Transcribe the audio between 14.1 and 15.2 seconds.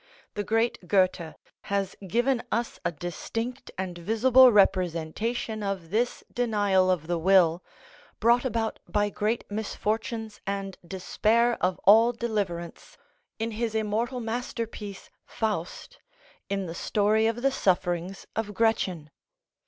masterpiece